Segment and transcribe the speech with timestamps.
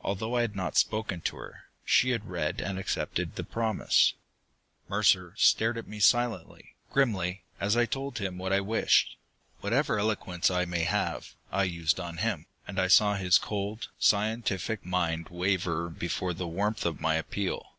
[0.00, 4.12] Although I had not spoken to her, she had read and accepted the promise.
[4.88, 9.16] Mercer stared at me silently, grimly, as I told him what I wished.
[9.62, 14.84] Whatever eloquence I may have, I used on him, and I saw his cold, scientific
[14.86, 17.72] mind waver before the warmth of my appeal.